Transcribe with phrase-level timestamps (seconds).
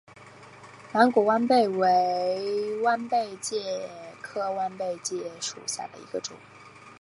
[0.93, 3.87] 蓝果弯贝介为弯贝介
[4.19, 6.35] 科弯贝介属下的一个种。